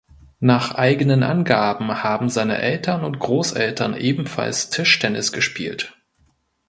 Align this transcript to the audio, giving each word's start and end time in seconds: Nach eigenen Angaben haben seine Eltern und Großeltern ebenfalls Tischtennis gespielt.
Nach 0.39 0.73
eigenen 0.73 1.21
Angaben 1.21 2.01
haben 2.01 2.29
seine 2.31 2.57
Eltern 2.59 3.03
und 3.05 3.19
Großeltern 3.19 3.95
ebenfalls 3.95 4.71
Tischtennis 4.71 5.31
gespielt. 5.31 5.95